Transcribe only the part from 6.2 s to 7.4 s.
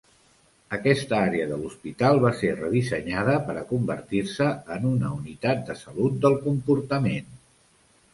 del Comportament.